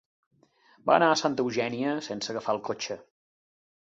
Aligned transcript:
Va 0.89 0.95
anar 0.95 1.09
a 1.15 1.19
Santa 1.21 1.45
Eugènia 1.45 1.91
sense 2.05 2.31
agafar 2.33 2.57
el 2.57 2.63
cotxe. 2.71 2.99